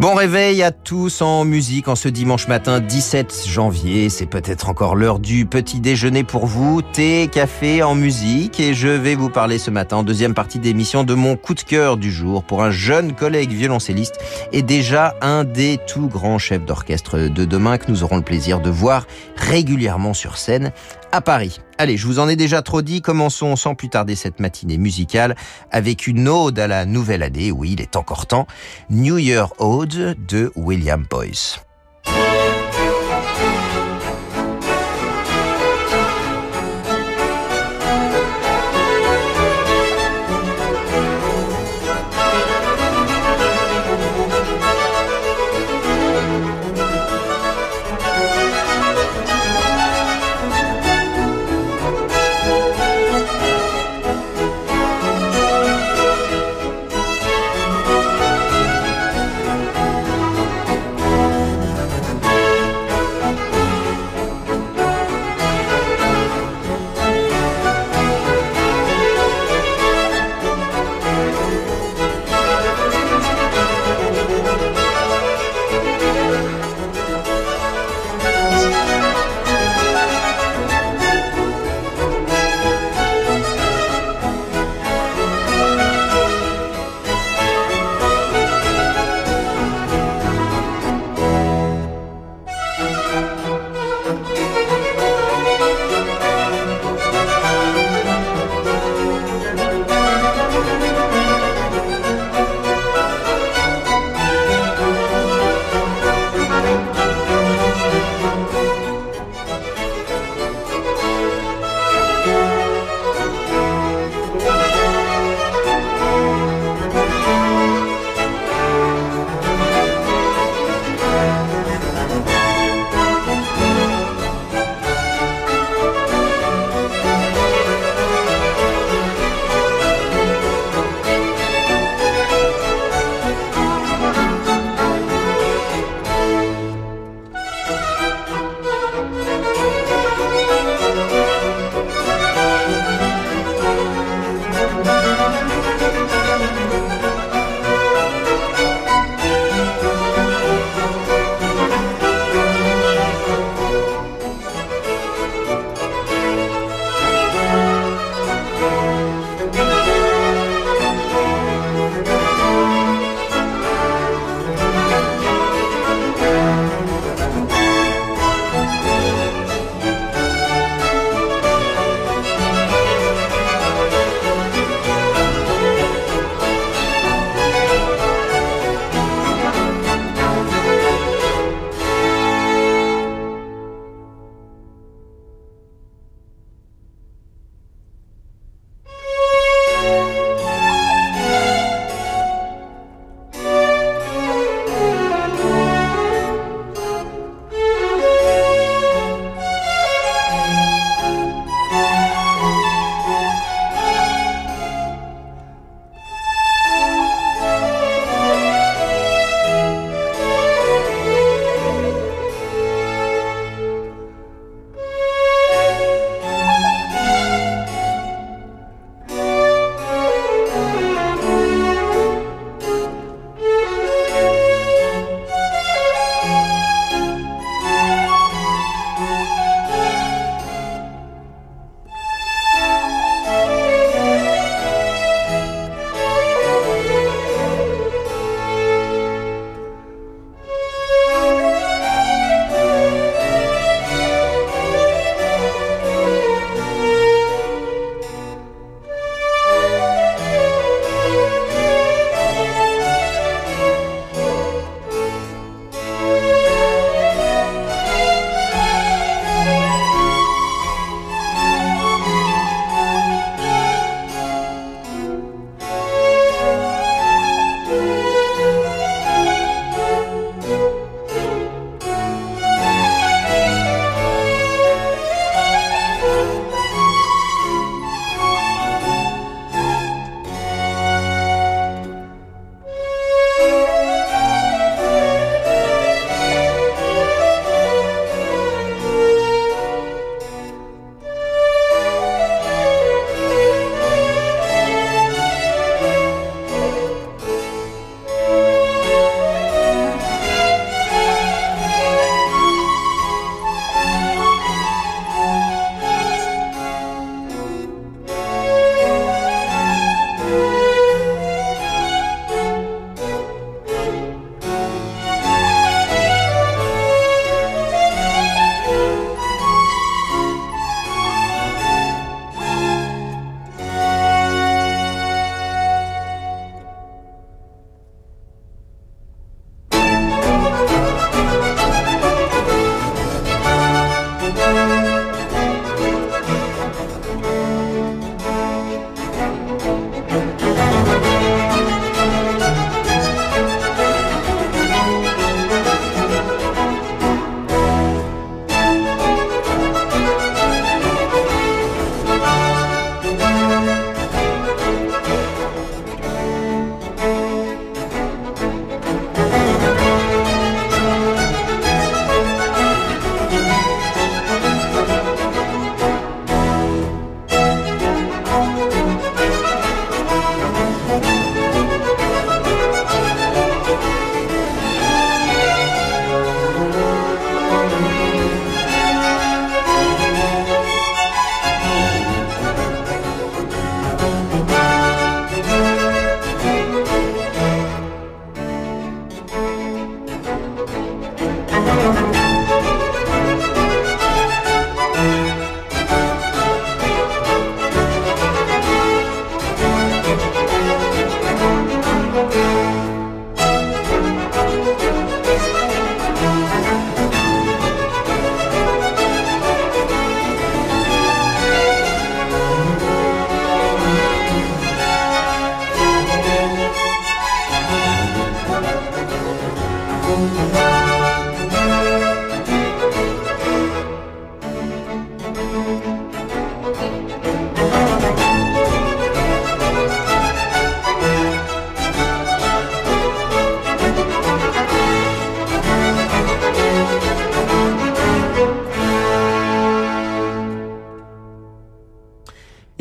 [0.00, 4.08] Bon réveil à tous en musique en ce dimanche matin 17 janvier.
[4.08, 6.80] C'est peut-être encore l'heure du petit déjeuner pour vous.
[6.80, 8.60] Thé, café en musique.
[8.60, 11.98] Et je vais vous parler ce matin deuxième partie d'émission de mon coup de cœur
[11.98, 14.18] du jour pour un jeune collègue violoncelliste
[14.52, 18.60] et déjà un des tout grands chefs d'orchestre de demain que nous aurons le plaisir
[18.60, 20.72] de voir régulièrement sur scène
[21.12, 21.60] à Paris.
[21.78, 25.36] Allez, je vous en ai déjà trop dit, commençons sans plus tarder cette matinée musicale
[25.70, 28.46] avec une ode à la nouvelle année, oui, il est encore temps,
[28.90, 31.60] New Year Ode de William Boyce.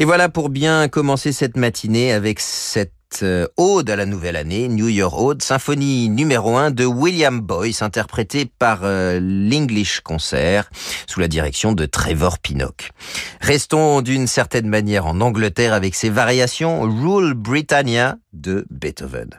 [0.10, 4.88] Voilà pour bien commencer cette matinée avec cette euh, ode à la nouvelle année, New
[4.88, 10.68] Year Ode, symphonie numéro 1 de William Boyce, interprétée par euh, l'English Concert,
[11.06, 12.90] sous la direction de Trevor Pinnock.
[13.40, 19.30] Restons d'une certaine manière en Angleterre avec ses variations Rule Britannia de Beethoven.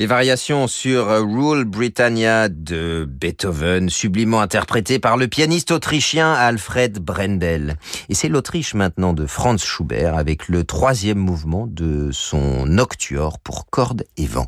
[0.00, 7.76] Les variations sur Rule Britannia de Beethoven, sublimement interprété par le pianiste autrichien Alfred Brendel.
[8.08, 13.68] Et c'est l'Autriche maintenant de Franz Schubert avec le troisième mouvement de son nocturne pour
[13.68, 14.46] cordes et vent.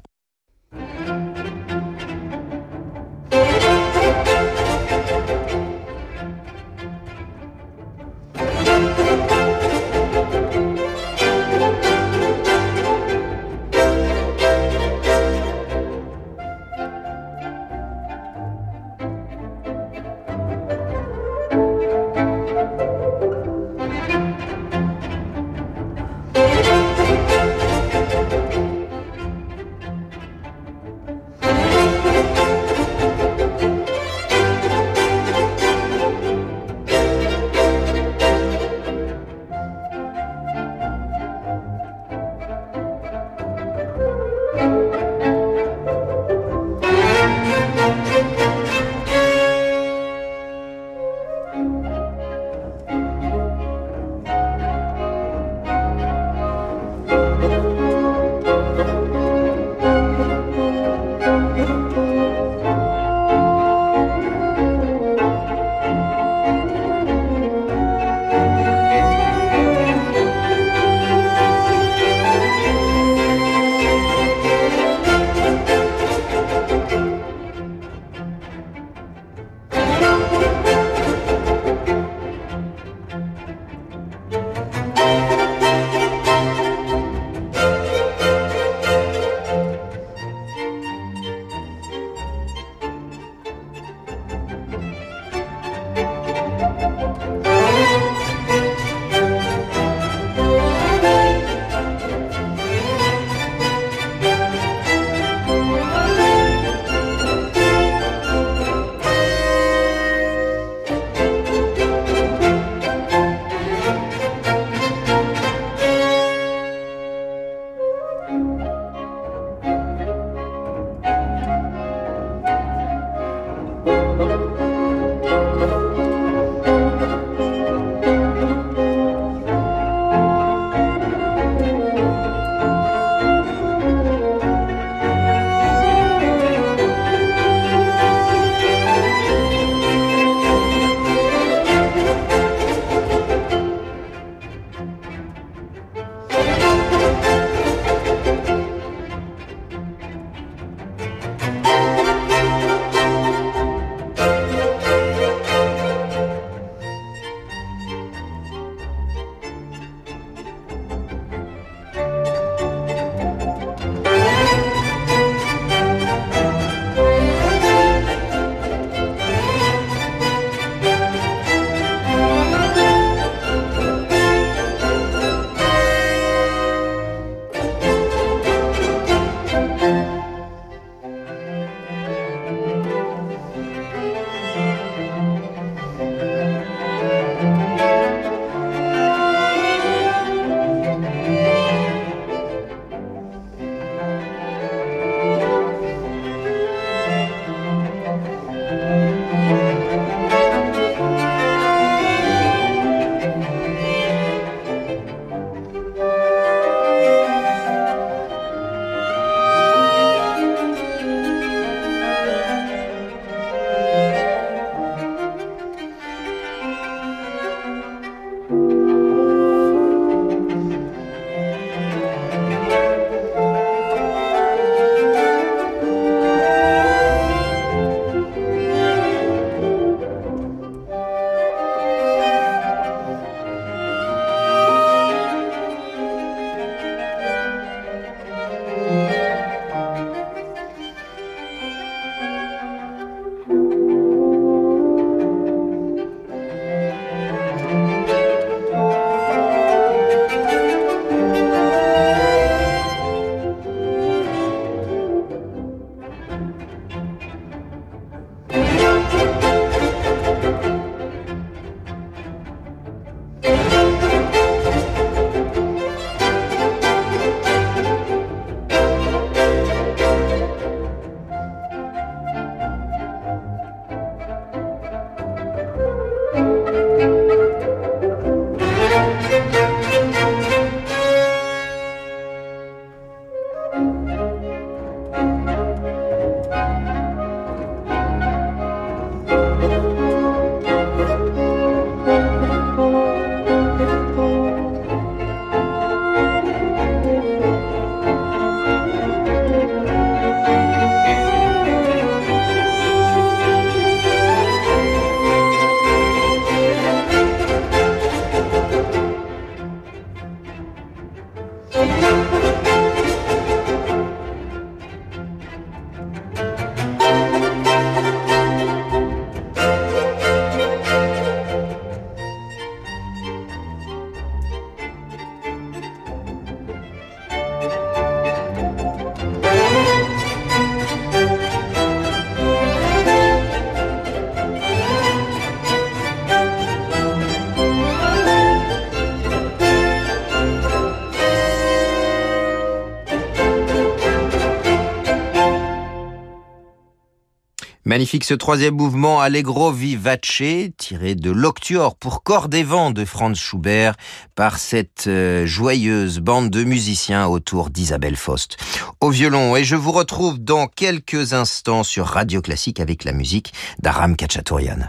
[347.92, 350.42] Magnifique ce troisième mouvement Allegro vivace,
[350.78, 353.96] tiré de l'Octuor pour cordes et vent de Franz Schubert
[354.34, 358.56] par cette euh, joyeuse bande de musiciens autour d'Isabelle Faust.
[359.02, 363.52] Au violon, et je vous retrouve dans quelques instants sur Radio Classique avec la musique
[363.78, 364.88] d'Aram Kachatourian.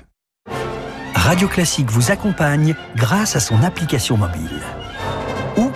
[1.14, 4.62] Radio Classique vous accompagne grâce à son application mobile.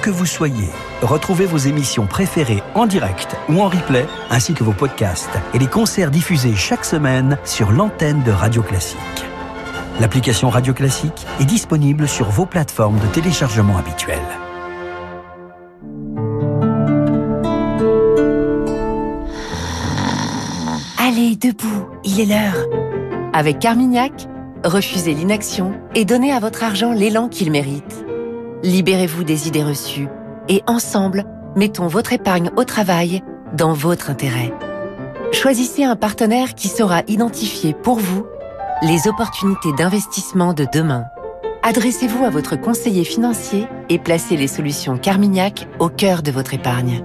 [0.10, 0.70] Vous soyez,
[1.02, 5.68] retrouvez vos émissions préférées en direct ou en replay, ainsi que vos podcasts et les
[5.68, 8.98] concerts diffusés chaque semaine sur l'antenne de Radio Classique.
[10.00, 14.20] L'application Radio Classique est disponible sur vos plateformes de téléchargement habituelles.
[20.98, 22.66] Allez, debout, il est l'heure.
[23.34, 24.28] Avec Carmignac,
[24.64, 28.06] refusez l'inaction et donnez à votre argent l'élan qu'il mérite.
[28.64, 30.08] Libérez-vous des idées reçues
[30.50, 33.22] et ensemble, mettons votre épargne au travail
[33.54, 34.52] dans votre intérêt.
[35.32, 38.26] Choisissez un partenaire qui saura identifier pour vous
[38.82, 41.06] les opportunités d'investissement de demain.
[41.62, 47.04] Adressez-vous à votre conseiller financier et placez les solutions Carmignac au cœur de votre épargne.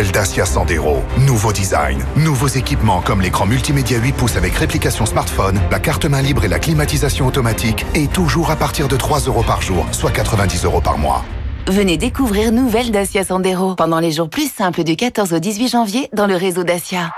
[0.00, 1.02] Nouvelle Dacia Sandero.
[1.26, 2.02] Nouveau design.
[2.16, 6.48] Nouveaux équipements comme l'écran multimédia 8 pouces avec réplication smartphone, la carte main libre et
[6.48, 7.84] la climatisation automatique.
[7.94, 11.22] Et toujours à partir de 3 euros par jour, soit 90 euros par mois.
[11.66, 16.08] Venez découvrir Nouvelle Dacia Sandero pendant les jours plus simples du 14 au 18 janvier
[16.14, 17.10] dans le réseau Dacia.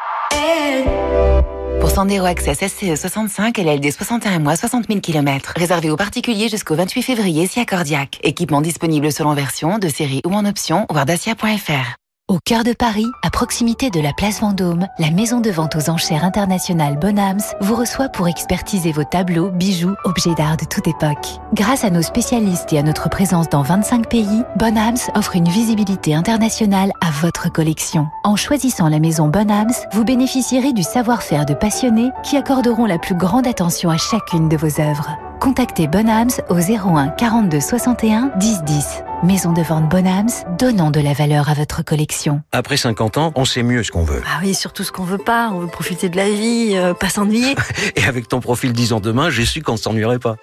[1.81, 5.53] Pour Sandero Access SCE 65 et LD 61 mois, 60 000 km.
[5.57, 8.19] Réservé aux particuliers jusqu'au 28 février si accordiaque.
[8.25, 12.02] Équipement disponible selon version, de série ou en option, voir dacia.fr.
[12.33, 15.91] Au cœur de Paris, à proximité de la place Vendôme, la maison de vente aux
[15.91, 21.27] enchères internationales Bonhams vous reçoit pour expertiser vos tableaux, bijoux, objets d'art de toute époque.
[21.53, 26.15] Grâce à nos spécialistes et à notre présence dans 25 pays, Bonhams offre une visibilité
[26.15, 28.07] internationale à votre collection.
[28.25, 33.15] En choisissant la maison Bonhams, vous bénéficierez du savoir-faire de passionnés qui accorderont la plus
[33.15, 35.19] grande attention à chacune de vos œuvres.
[35.39, 39.03] Contactez Bonhams au 01 42 61 10 10.
[39.23, 42.43] Maison de vente Bonhams, donnons de la valeur à votre collection.
[42.51, 44.21] Après 50 ans, on sait mieux ce qu'on veut.
[44.27, 45.51] Ah oui, surtout ce qu'on veut pas.
[45.53, 47.55] On veut profiter de la vie, euh, pas s'ennuyer.
[47.97, 50.39] Et avec ton profil 10 ans demain, j'ai su qu'on ne s'ennuierait pas.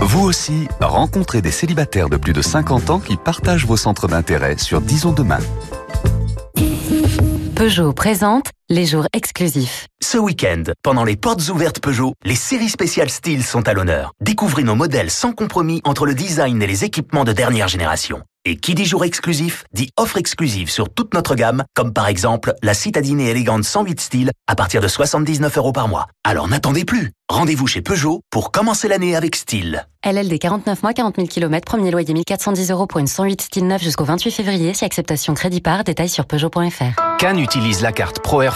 [0.00, 4.58] Vous aussi, rencontrez des célibataires de plus de 50 ans qui partagent vos centres d'intérêt
[4.58, 5.38] sur Disons demain.
[7.54, 9.86] Peugeot présente les jours exclusifs.
[10.02, 14.12] Ce week-end, pendant les portes ouvertes Peugeot, les séries spéciales Style sont à l'honneur.
[14.20, 18.22] Découvrez nos modèles sans compromis entre le design et les équipements de dernière génération.
[18.44, 22.54] Et qui dit jour exclusif, dit offre exclusive sur toute notre gamme, comme par exemple
[22.62, 26.06] la citadine élégante 108 style à partir de 79 euros par mois.
[26.24, 27.12] Alors n'attendez plus.
[27.28, 29.84] Rendez-vous chez Peugeot pour commencer l'année avec style.
[30.04, 33.82] LLD 49 mois, 40 000 km, premier loyer 1410 euros pour une 108 style neuf
[33.82, 37.16] jusqu'au 28 février, si acceptation crédit par, détail sur Peugeot.fr.
[37.18, 38.55] Cannes utilise la carte Pro Air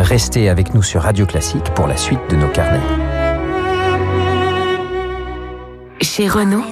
[0.00, 2.80] Restez avec nous sur Radio Classique pour la suite de nos carnets.
[6.00, 6.64] Chez Renault,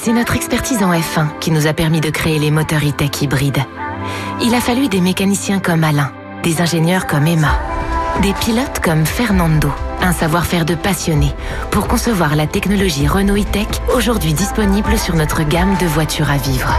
[0.00, 3.64] c'est notre expertise en F1 qui nous a permis de créer les moteurs e-tech hybrides.
[4.40, 6.12] Il a fallu des mécaniciens comme Alain,
[6.44, 7.58] des ingénieurs comme Emma,
[8.22, 11.34] des pilotes comme Fernando, un savoir-faire de passionné
[11.72, 16.72] pour concevoir la technologie Renault e-tech aujourd'hui disponible sur notre gamme de voitures à vivre.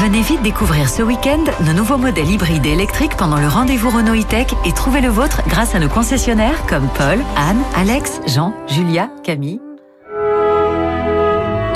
[0.00, 4.20] Venez vite découvrir ce week-end nos nouveaux modèles hybrides et électriques pendant le rendez-vous Renault
[4.20, 9.08] e-tech et trouvez le vôtre grâce à nos concessionnaires comme Paul, Anne, Alex, Jean, Julia,
[9.22, 9.60] Camille.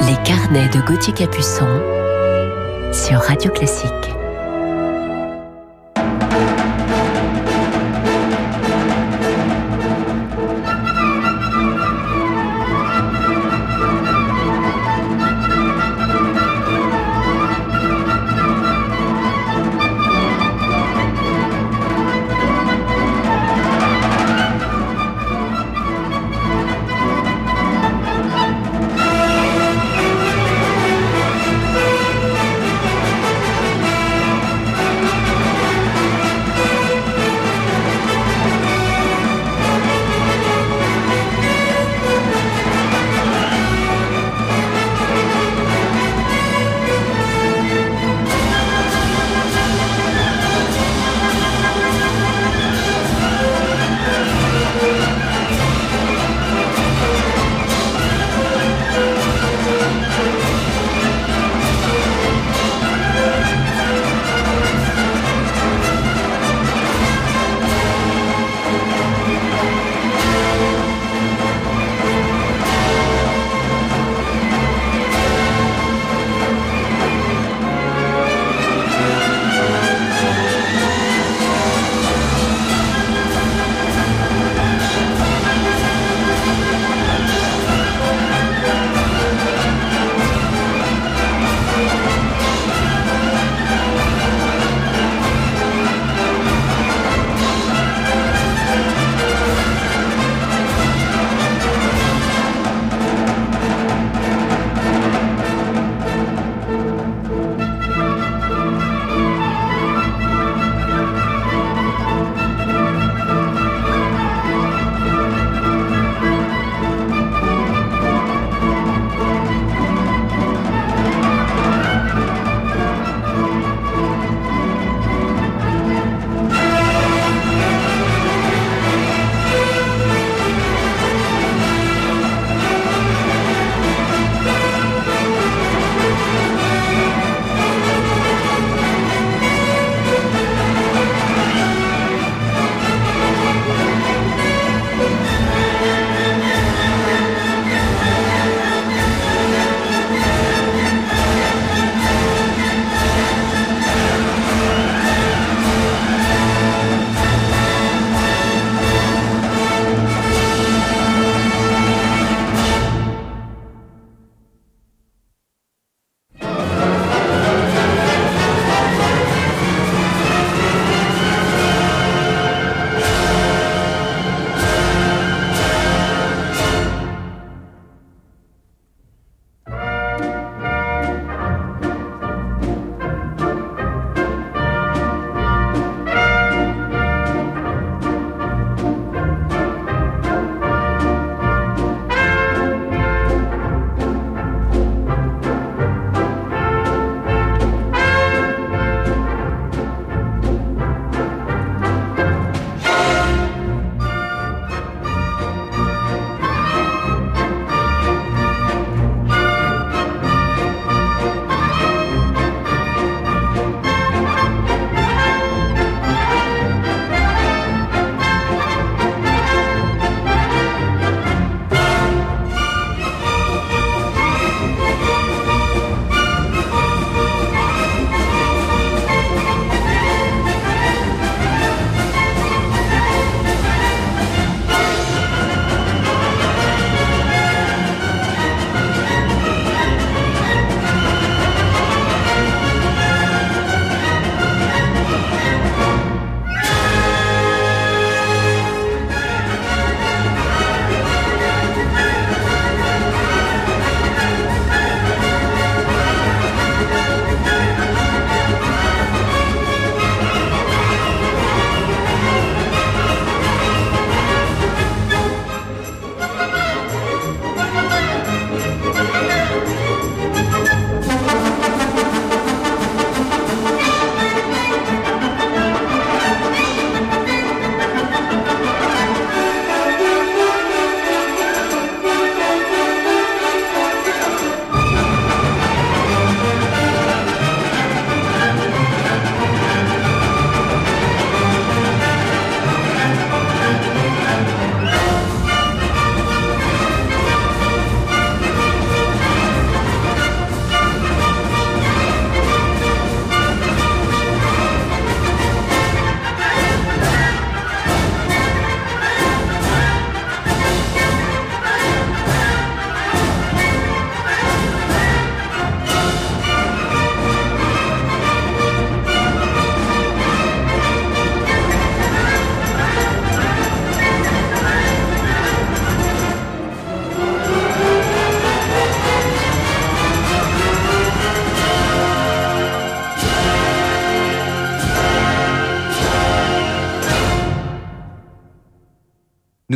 [0.00, 1.68] Les carnets de Gauthier Capuçon
[2.92, 4.17] sur Radio Classique.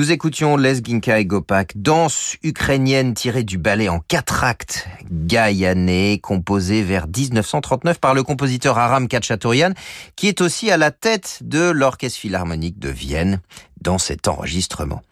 [0.02, 6.18] Nous écoutions Les Ginka et Gopak, danse ukrainienne tirée du ballet en quatre actes Gaïané,
[6.20, 9.74] composé vers 1939 par le compositeur Aram Khatchatourian,
[10.16, 13.40] qui est aussi à la tête de l'Orchestre Philharmonique de Vienne
[13.80, 15.02] dans cet enregistrement.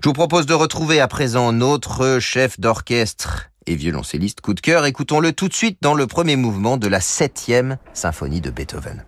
[0.00, 4.86] Je vous propose de retrouver à présent notre chef d'orchestre et violoncelliste coup de cœur.
[4.86, 9.04] Écoutons-le tout de suite dans le premier mouvement de la septième symphonie de Beethoven.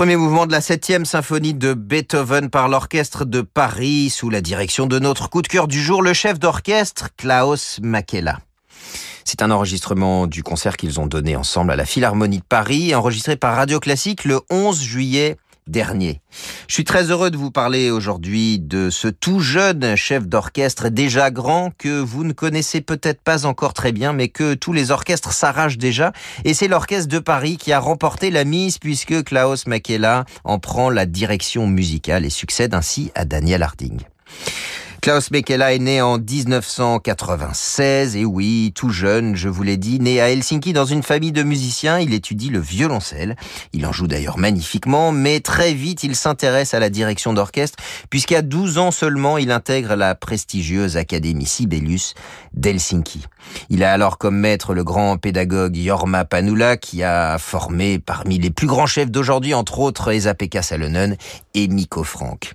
[0.00, 4.86] Premier mouvement de la septième symphonie de Beethoven par l'orchestre de Paris sous la direction
[4.86, 8.38] de notre coup de cœur du jour, le chef d'orchestre Klaus Makela.
[9.26, 13.36] C'est un enregistrement du concert qu'ils ont donné ensemble à la Philharmonie de Paris, enregistré
[13.36, 15.36] par Radio Classique le 11 juillet
[15.70, 16.20] dernier.
[16.68, 21.30] Je suis très heureux de vous parler aujourd'hui de ce tout jeune chef d'orchestre déjà
[21.30, 25.32] grand que vous ne connaissez peut-être pas encore très bien, mais que tous les orchestres
[25.32, 26.12] s'arrachent déjà.
[26.44, 30.90] Et c'est l'orchestre de Paris qui a remporté la mise puisque Klaus Makela en prend
[30.90, 34.00] la direction musicale et succède ainsi à Daniel Harding.
[35.00, 40.20] Klaus Mekela est né en 1996 et oui, tout jeune, je vous l'ai dit, né
[40.20, 43.36] à Helsinki dans une famille de musiciens, il étudie le violoncelle.
[43.72, 47.78] Il en joue d'ailleurs magnifiquement, mais très vite il s'intéresse à la direction d'orchestre
[48.10, 52.12] puisqu'à 12 ans seulement, il intègre la prestigieuse Académie Sibelius
[52.52, 53.24] d'Helsinki.
[53.70, 58.50] Il a alors comme maître le grand pédagogue Jorma Panula qui a formé parmi les
[58.50, 61.16] plus grands chefs d'aujourd'hui, entre autres Esa-Pekka Salonen
[61.54, 62.54] et Mikko Frank.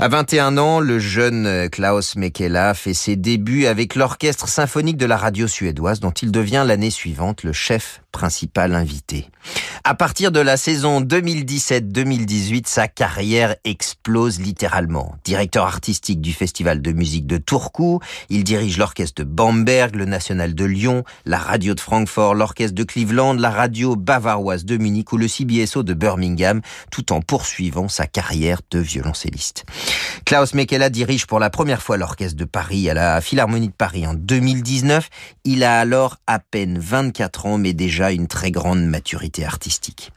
[0.00, 5.16] À 21 ans, le jeune Klaus Mekela fait ses débuts avec l'orchestre symphonique de la
[5.16, 9.28] radio suédoise dont il devient l'année suivante le chef principal invité.
[9.84, 15.16] À partir de la saison 2017-2018, sa carrière explose littéralement.
[15.24, 20.54] Directeur artistique du Festival de musique de Turku, il dirige l'orchestre de Bamberg, le National
[20.54, 25.16] de Lyon, la radio de Francfort, l'orchestre de Cleveland, la radio bavaroise de Munich ou
[25.16, 29.64] le CBSO de Birmingham, tout en poursuivant sa carrière de violoncelliste.
[30.28, 34.06] Klaus Mekela dirige pour la première fois l'orchestre de Paris à la Philharmonie de Paris
[34.06, 35.08] en 2019.
[35.44, 40.12] Il a alors à peine 24 ans, mais déjà une très grande maturité artistique.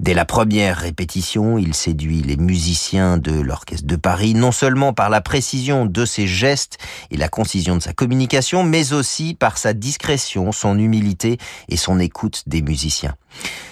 [0.00, 5.10] Dès la première répétition, il séduit les musiciens de l'orchestre de Paris, non seulement par
[5.10, 6.78] la précision de ses gestes
[7.12, 12.00] et la concision de sa communication, mais aussi par sa discrétion, son humilité et son
[12.00, 13.14] écoute des musiciens.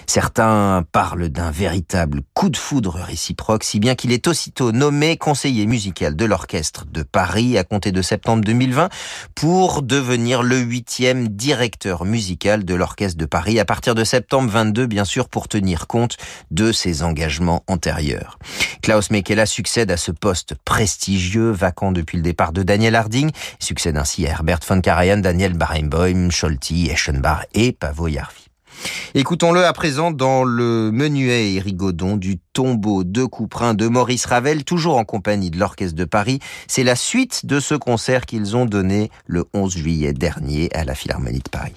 [0.07, 5.65] Certains parlent d'un véritable coup de foudre réciproque, si bien qu'il est aussitôt nommé conseiller
[5.65, 8.91] musical de l'orchestre de Paris à compter de septembre 2020
[9.35, 14.85] pour devenir le huitième directeur musical de l'orchestre de Paris à partir de septembre 22,
[14.85, 16.19] bien sûr, pour tenir compte
[16.51, 18.39] de ses engagements antérieurs.
[18.83, 23.31] Klaus Mekela succède à ce poste prestigieux, vacant depuis le départ de Daniel Harding,
[23.61, 28.50] succède ainsi à Herbert von Karajan, Daniel Barenboim, Scholti, Eschenbach et Pavo Jarvi.
[29.15, 34.65] Écoutons-le à présent dans le menuet et rigodon du tombeau de Couperin de Maurice Ravel,
[34.65, 36.39] toujours en compagnie de l'Orchestre de Paris.
[36.69, 40.95] C'est la suite de ce concert qu'ils ont donné le 11 juillet dernier à la
[40.95, 41.75] Philharmonie de Paris.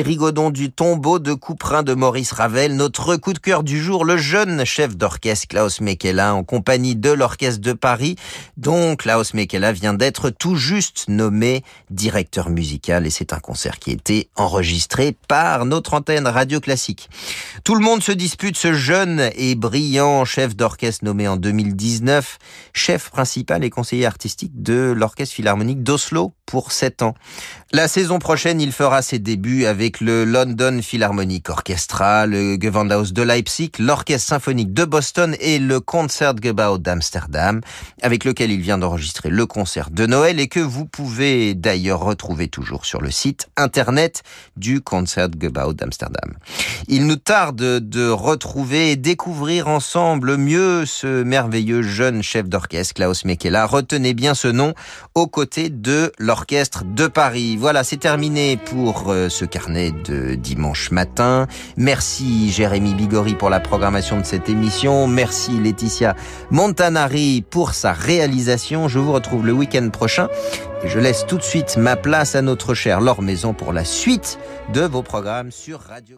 [0.00, 4.06] Et Rigaudon du tombeau de Couperin de Maurice Ravel, notre coup de cœur du jour,
[4.06, 8.16] le jeune chef d'orchestre Klaus Mekela en compagnie de l'Orchestre de Paris,
[8.56, 13.90] dont Klaus Mekela vient d'être tout juste nommé directeur musical et c'est un concert qui
[13.90, 17.10] a été enregistré par notre antenne radio classique.
[17.62, 22.38] Tout le monde se dispute ce jeune et brillant chef d'orchestre nommé en 2019,
[22.72, 27.14] chef principal et conseiller artistique de l'Orchestre Philharmonique d'Oslo pour 7 ans.
[27.72, 33.22] La saison prochaine, il fera ses débuts avec le London Philharmonic Orchestra, le Gewandhaus de
[33.22, 37.60] Leipzig, l'Orchestre Symphonique de Boston et le Concertgebouw d'Amsterdam,
[38.02, 42.48] avec lequel il vient d'enregistrer le concert de Noël et que vous pouvez d'ailleurs retrouver
[42.48, 44.24] toujours sur le site internet
[44.56, 46.34] du Concertgebouw d'Amsterdam.
[46.88, 53.24] Il nous tarde de retrouver et découvrir ensemble mieux ce merveilleux jeune chef d'orchestre, Klaus
[53.24, 53.66] Mekela.
[53.66, 54.74] Retenez bien ce nom
[55.14, 57.56] aux côtés de l'Orchestre de Paris.
[57.56, 61.46] Voilà, c'est terminé pour euh, ce carnet de dimanche matin.
[61.76, 65.06] Merci Jérémy Bigori pour la programmation de cette émission.
[65.06, 66.16] Merci Laetitia
[66.50, 68.88] Montanari pour sa réalisation.
[68.88, 70.28] Je vous retrouve le week-end prochain
[70.82, 73.84] et je laisse tout de suite ma place à notre cher Laure Maison pour la
[73.84, 74.38] suite
[74.72, 76.16] de vos programmes sur Radio.